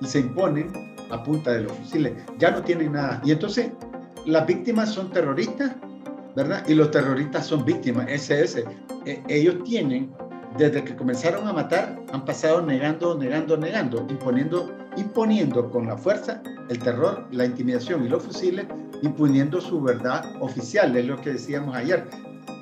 y 0.00 0.06
se 0.06 0.20
imponen 0.20 0.85
a 1.10 1.22
punta 1.22 1.52
de 1.52 1.62
los 1.62 1.72
fusiles. 1.72 2.12
Ya 2.38 2.50
no 2.50 2.62
tienen 2.62 2.92
nada. 2.92 3.20
Y 3.24 3.32
entonces 3.32 3.70
las 4.24 4.46
víctimas 4.46 4.90
son 4.90 5.10
terroristas, 5.10 5.72
¿verdad? 6.34 6.64
Y 6.68 6.74
los 6.74 6.90
terroristas 6.90 7.46
son 7.46 7.64
víctimas, 7.64 8.06
SS. 8.08 8.64
E, 9.06 9.22
ellos 9.28 9.62
tienen, 9.64 10.12
desde 10.58 10.84
que 10.84 10.96
comenzaron 10.96 11.46
a 11.46 11.52
matar, 11.52 11.98
han 12.12 12.24
pasado 12.24 12.60
negando, 12.60 13.16
negando, 13.16 13.56
negando, 13.56 14.06
imponiendo, 14.08 14.72
imponiendo 14.96 15.70
con 15.70 15.86
la 15.86 15.96
fuerza 15.96 16.42
el 16.68 16.78
terror, 16.80 17.26
la 17.30 17.44
intimidación 17.44 18.04
y 18.04 18.08
los 18.08 18.24
fusiles, 18.24 18.66
imponiendo 19.02 19.60
su 19.60 19.80
verdad 19.80 20.24
oficial, 20.40 20.96
es 20.96 21.06
lo 21.06 21.20
que 21.20 21.34
decíamos 21.34 21.76
ayer, 21.76 22.04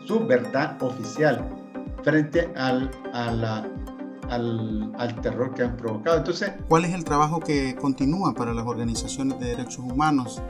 su 0.07 0.27
verdad 0.27 0.77
oficial 0.83 1.49
frente 2.03 2.51
al, 2.57 2.91
a 3.13 3.31
la 3.33 3.67
al, 4.31 4.93
al, 4.99 5.21
terror 5.21 5.55
que 5.55 5.63
han 5.63 5.77
provocado. 5.77 6.19
Entonces, 6.19 6.53
¿cuál 6.69 6.85
es 6.85 6.95
el 6.95 7.05
trabajo 7.05 7.41
que 7.41 7.75
continúa 7.77 8.35
para 8.35 8.53
las 8.55 8.67
organizaciones 8.67 9.39
de 9.41 9.47
derechos 9.47 9.79
humanos? 9.79 10.43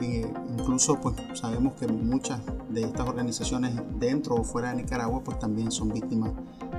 Eh, 0.00 0.26
incluso 0.58 1.00
pues 1.00 1.14
sabemos 1.34 1.74
que 1.74 1.86
muchas 1.86 2.40
de 2.68 2.82
estas 2.82 3.08
organizaciones 3.08 3.72
dentro 3.98 4.34
o 4.34 4.44
fuera 4.44 4.70
de 4.70 4.76
Nicaragua 4.76 5.22
pues 5.24 5.38
también 5.38 5.70
son 5.70 5.92
víctimas 5.92 6.32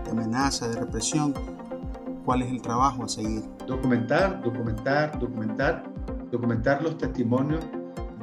de 0.03 0.11
amenaza, 0.11 0.67
de 0.67 0.75
represión. 0.75 1.33
¿Cuál 2.25 2.41
es 2.41 2.51
el 2.51 2.61
trabajo 2.61 3.03
a 3.03 3.09
seguir? 3.09 3.43
Documentar, 3.67 4.41
documentar, 4.41 5.17
documentar, 5.19 5.83
documentar 6.31 6.81
los 6.81 6.97
testimonios 6.97 7.63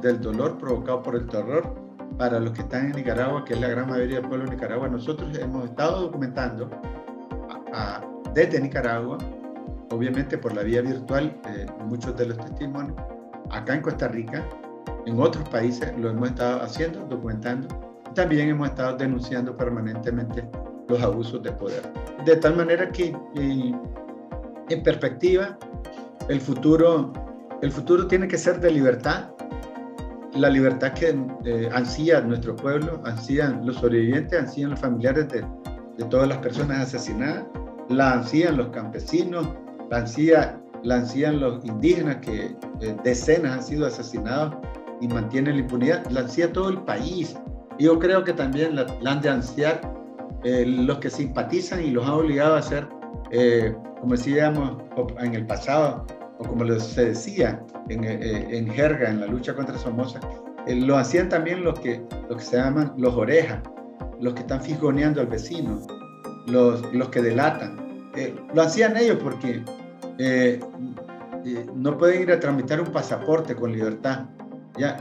del 0.01 0.21
dolor 0.21 0.57
provocado 0.57 1.01
por 1.01 1.15
el 1.15 1.27
terror 1.27 1.73
para 2.17 2.39
los 2.39 2.51
que 2.51 2.61
están 2.61 2.87
en 2.87 2.91
Nicaragua, 2.91 3.43
que 3.43 3.53
es 3.53 3.61
la 3.61 3.69
gran 3.69 3.89
mayoría 3.89 4.19
del 4.19 4.27
pueblo 4.27 4.45
de 4.45 4.51
Nicaragua. 4.51 4.87
Nosotros 4.87 5.35
hemos 5.37 5.65
estado 5.65 6.01
documentando 6.01 6.69
desde 8.33 8.59
Nicaragua, 8.59 9.17
obviamente 9.91 10.37
por 10.37 10.53
la 10.55 10.63
vía 10.63 10.81
virtual, 10.81 11.35
eh, 11.47 11.65
muchos 11.85 12.15
de 12.17 12.27
los 12.27 12.37
testimonios, 12.37 12.97
acá 13.51 13.75
en 13.75 13.81
Costa 13.81 14.07
Rica, 14.07 14.43
en 15.05 15.19
otros 15.19 15.47
países 15.49 15.93
lo 15.97 16.09
hemos 16.09 16.29
estado 16.29 16.61
haciendo, 16.61 17.05
documentando. 17.05 17.67
También 18.15 18.49
hemos 18.49 18.69
estado 18.69 18.97
denunciando 18.97 19.55
permanentemente 19.55 20.47
los 20.87 21.01
abusos 21.01 21.41
de 21.43 21.51
poder. 21.51 21.81
De 22.25 22.35
tal 22.37 22.55
manera 22.55 22.89
que 22.91 23.15
en 23.35 24.83
perspectiva, 24.83 25.57
el 26.29 26.39
futuro, 26.39 27.11
el 27.61 27.71
futuro 27.71 28.07
tiene 28.07 28.27
que 28.27 28.37
ser 28.37 28.59
de 28.59 28.71
libertad, 28.71 29.29
la 30.33 30.49
libertad 30.49 30.93
que 30.93 31.15
eh, 31.45 31.69
ansía 31.73 32.21
nuestro 32.21 32.55
pueblo, 32.55 33.01
ansían 33.05 33.65
los 33.65 33.75
sobrevivientes, 33.75 34.39
ansían 34.39 34.71
los 34.71 34.79
familiares 34.79 35.27
de, 35.29 35.45
de 35.97 36.05
todas 36.05 36.27
las 36.27 36.37
personas 36.39 36.79
asesinadas 36.79 37.45
la 37.89 38.13
ansían 38.13 38.57
los 38.57 38.67
campesinos, 38.69 39.47
la, 39.89 39.97
ansían 40.95 41.39
los 41.39 41.63
indígenas 41.65 42.17
que 42.17 42.55
eh, 42.81 42.95
decenas 43.03 43.51
han 43.53 43.63
sido 43.63 43.87
asesinados 43.87 44.55
y 45.01 45.07
mantienen 45.07 45.55
la 45.55 45.61
impunidad, 45.61 46.05
la 46.09 46.21
ansía 46.21 46.51
todo 46.51 46.69
el 46.69 46.79
país. 46.79 47.35
Yo 47.79 47.99
creo 47.99 48.23
que 48.23 48.33
también 48.33 48.75
la, 48.75 48.85
han 49.05 49.21
de 49.21 49.29
ansiar 49.29 49.81
eh, 50.43 50.65
los 50.65 50.97
que 50.99 51.09
simpatizan 51.09 51.83
y 51.83 51.91
los 51.91 52.05
ha 52.05 52.15
obligado 52.15 52.55
a 52.55 52.59
hacer, 52.59 52.87
eh, 53.31 53.75
como 53.99 54.15
decíamos 54.15 54.77
en 55.19 55.35
el 55.35 55.45
pasado, 55.45 56.05
o 56.39 56.43
como 56.43 56.65
se 56.79 57.05
decía 57.05 57.63
en, 57.89 58.03
en 58.03 58.67
jerga, 58.69 59.09
en 59.09 59.21
la 59.21 59.27
lucha 59.27 59.55
contra 59.55 59.77
Somoza, 59.77 60.19
lo 60.67 60.97
hacían 60.97 61.29
también 61.29 61.63
los 61.63 61.79
que, 61.79 62.01
los 62.29 62.37
que 62.37 62.43
se 62.43 62.57
llaman 62.57 62.93
los 62.97 63.13
orejas, 63.15 63.59
los 64.19 64.33
que 64.33 64.41
están 64.41 64.61
fijoneando 64.61 65.21
al 65.21 65.27
vecino, 65.27 65.81
los, 66.47 66.93
los 66.93 67.09
que 67.09 67.21
delatan. 67.21 68.11
Eh, 68.15 68.35
lo 68.53 68.61
hacían 68.61 68.95
ellos 68.95 69.17
porque 69.21 69.63
eh, 70.19 70.59
eh, 71.45 71.65
no 71.73 71.97
pueden 71.97 72.21
ir 72.21 72.31
a 72.31 72.39
tramitar 72.39 72.79
un 72.79 72.87
pasaporte 72.87 73.55
con 73.55 73.71
libertad. 73.71 74.25
Ya, 74.77 74.97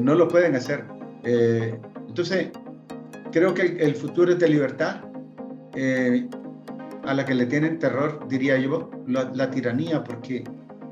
no 0.00 0.14
lo 0.14 0.26
pueden 0.28 0.56
hacer. 0.56 0.84
entonces, 1.22 2.48
creo 3.30 3.54
que 3.54 3.62
el, 3.78 3.94
futuro 3.94 4.32
es 4.32 4.38
de 4.38 4.48
libertad, 4.48 5.02
a 7.04 7.14
la 7.14 7.24
que 7.24 7.34
le 7.34 7.46
tienen 7.46 7.78
terror, 7.78 8.26
diría 8.28 8.58
yo, 8.58 8.90
la, 9.06 9.30
la 9.34 9.50
tiranía, 9.50 10.02
porque 10.02 10.44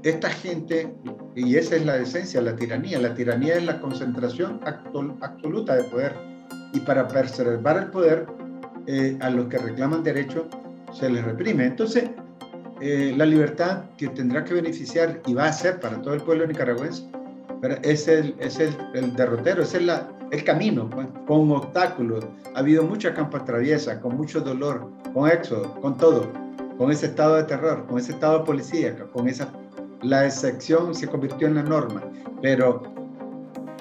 esta 0.03 0.31
gente, 0.31 0.93
y 1.35 1.57
esa 1.57 1.77
es 1.77 1.87
la 1.87 1.97
esencia, 1.97 2.41
la 2.41 2.55
tiranía, 2.55 2.99
la 3.01 3.15
tiranía 3.15 3.57
es 3.57 3.65
la 3.65 3.81
concentración 3.81 4.61
absoluta 4.65 5.77
de 5.77 5.85
poder. 5.85 6.15
Y 6.73 6.81
para 6.81 7.09
preservar 7.09 7.79
el 7.79 7.87
poder, 7.91 8.27
eh, 8.91 9.19
a 9.21 9.29
los 9.29 9.49
que 9.49 9.59
reclaman 9.59 10.03
derechos 10.03 10.47
se 10.93 11.11
les 11.11 11.23
reprime. 11.23 11.67
Entonces, 11.67 12.11
eh, 12.81 13.13
la 13.15 13.27
libertad 13.27 13.85
que 13.99 14.09
tendrá 14.09 14.43
que 14.45 14.55
beneficiar 14.55 15.21
y 15.27 15.35
va 15.35 15.45
a 15.45 15.53
ser 15.53 15.79
para 15.79 16.01
todo 16.01 16.15
el 16.15 16.23
pueblo 16.23 16.47
nicaragüense 16.47 17.05
es 17.83 18.09
el, 18.09 18.35
es 18.39 18.59
el, 18.59 18.75
el 18.95 19.15
derrotero, 19.15 19.63
es 19.63 19.75
el, 19.75 19.91
el 20.31 20.45
camino, 20.45 20.89
pues, 20.89 21.07
con 21.27 21.51
obstáculos. 21.51 22.25
Ha 22.55 22.61
habido 22.61 22.83
mucha 22.83 23.13
campa 23.13 23.45
traviesa, 23.45 24.01
con 24.01 24.17
mucho 24.17 24.41
dolor, 24.41 24.91
con 25.13 25.29
éxodo, 25.29 25.79
con 25.83 25.97
todo, 25.99 26.33
con 26.79 26.91
ese 26.91 27.07
estado 27.07 27.37
de 27.37 27.45
terror, 27.45 27.85
con 27.87 27.99
ese 27.99 28.13
estado 28.13 28.39
de 28.39 28.45
policía, 28.47 28.97
con 29.13 29.29
esa... 29.29 29.53
La 30.01 30.25
excepción 30.25 30.95
se 30.95 31.09
convirtió 31.09 31.49
en 31.49 31.57
la 31.57 31.63
norma, 31.63 32.01
pero 32.41 32.83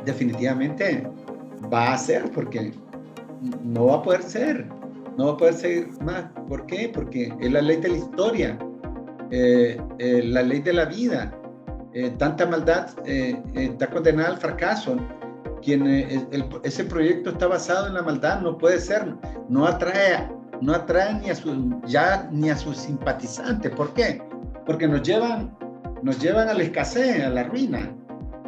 definitivamente 0.04 1.08
va 1.72 1.94
a 1.94 1.98
ser 1.98 2.30
porque 2.32 2.74
no 3.64 3.86
va 3.86 3.96
a 3.98 4.02
poder 4.02 4.24
ser 4.24 4.68
no 5.18 5.26
va 5.26 5.32
a 5.34 5.38
poder 5.38 5.54
seguir 5.56 5.90
más. 6.02 6.26
¿Por 6.48 6.66
qué? 6.68 6.90
Porque 6.94 7.34
es 7.40 7.52
la 7.52 7.62
ley 7.62 7.78
de 7.78 7.90
la 7.90 7.98
historia, 7.98 8.58
eh, 9.32 9.82
eh, 9.98 10.22
la 10.24 10.44
ley 10.44 10.60
de 10.60 10.74
la 10.74 10.86
vida. 10.86 11.34
Eh, 11.94 12.12
tanta 12.18 12.46
maldad 12.46 12.90
está 13.06 13.90
condenada 13.90 14.30
al 14.30 14.38
fracaso. 14.38 14.96
Quien, 15.64 15.88
ese 16.64 16.86
proyecto 16.86 17.32
está 17.32 17.48
basado 17.48 17.88
en 17.88 17.96
la 17.96 18.04
maldad, 18.04 18.42
no 18.42 18.58
puede 18.58 18.80
ser, 18.80 19.16
no 19.50 19.66
atrae, 19.66 20.30
no 20.62 20.74
atrae 20.74 21.16
ni 21.16 21.32
a 21.32 21.36
su, 21.36 21.82
ya 21.88 22.30
ni 22.32 22.52
a 22.52 22.56
sus 22.56 22.78
simpatizantes. 22.78 23.72
¿Por 23.72 23.94
qué? 23.94 24.22
Porque 24.68 24.88
nos 24.88 25.02
llevan, 25.02 25.58
nos 26.04 26.20
llevan 26.20 26.48
a 26.48 26.54
la 26.54 26.62
escasez, 26.62 27.24
a 27.24 27.30
la 27.30 27.44
ruina. 27.44 27.92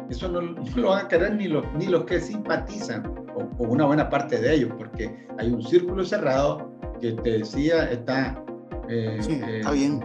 Eso 0.08 0.28
no, 0.28 0.40
lo 0.40 0.90
van 0.90 1.06
a 1.06 1.08
querer 1.08 1.34
ni 1.34 1.48
los, 1.48 1.64
ni 1.74 1.86
los 1.86 2.04
que 2.04 2.20
simpatizan 2.20 3.19
o, 3.58 3.64
una 3.64 3.86
buena 3.86 4.08
parte 4.08 4.38
de 4.38 4.54
ellos, 4.54 4.72
porque 4.76 5.26
hay 5.38 5.50
un 5.50 5.62
círculo 5.62 6.04
cerrado 6.04 6.70
que 7.00 7.12
te 7.12 7.38
decía 7.38 7.90
está, 7.90 8.42
eh, 8.88 9.18
eh, 9.28 9.58
está 9.58 9.72
bien. 9.72 10.04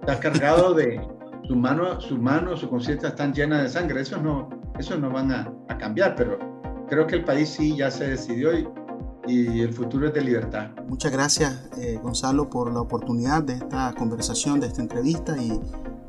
Está 0.00 0.18
cargado 0.18 0.74
de 0.74 1.00
su 1.44 1.54
mano, 1.54 2.00
su 2.00 2.18
mano, 2.18 2.56
su 2.56 2.68
conciencia 2.68 3.10
están 3.10 3.32
llenas 3.32 3.62
de 3.62 3.68
sangre. 3.68 4.00
Eso 4.00 4.20
no, 4.20 4.48
eso 4.78 4.98
no 4.98 5.10
van 5.10 5.30
a, 5.30 5.52
cambiar, 5.78 6.14
pero 6.14 6.38
creo 6.88 7.06
que 7.06 7.16
el 7.16 7.24
país 7.24 7.48
sí 7.48 7.76
ya 7.76 7.90
se 7.90 8.10
decidió 8.10 8.56
y, 8.56 8.68
y 9.26 9.60
el 9.60 9.72
futuro 9.72 10.06
es 10.06 10.14
de 10.14 10.20
libertad. 10.20 10.70
Muchas 10.86 11.10
gracias, 11.10 11.68
eh, 11.78 11.98
Gonzalo, 12.00 12.48
por 12.48 12.72
la 12.72 12.80
oportunidad 12.80 13.42
de 13.42 13.54
esta 13.54 13.92
conversación, 13.96 14.60
de 14.60 14.68
esta 14.68 14.82
entrevista 14.82 15.36
y, 15.38 15.60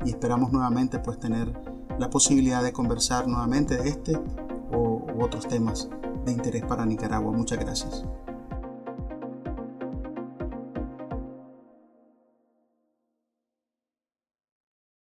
y, 0.04 0.10
esperamos 0.10 0.52
nuevamente 0.52 0.98
pues 0.98 1.18
tener 1.18 1.52
la 1.98 2.10
posibilidad 2.10 2.62
de 2.62 2.72
conversar 2.72 3.26
nuevamente 3.26 3.76
de 3.76 3.88
este 3.88 4.16
o 4.72 5.06
u 5.14 5.24
otros 5.24 5.48
temas 5.48 5.88
de 6.24 6.32
interés 6.32 6.62
para 6.64 6.84
Nicaragua. 6.86 7.32
Muchas 7.32 7.58
gracias. 7.58 8.04